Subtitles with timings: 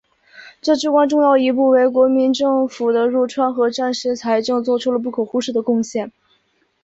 [0.63, 6.11] 这至关重要一步为国民政府的入川和战时财政作出了不可忽视的贡献。